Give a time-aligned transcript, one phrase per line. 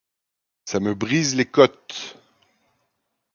[0.65, 2.17] Ça me brise les côtes!